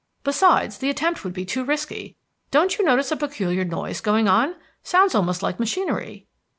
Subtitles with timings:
[0.23, 2.15] "Besides, the attempt would be too risky.
[2.49, 4.55] Don't you notice a peculiar noise going on?
[4.81, 6.25] Sounds almost like machinery."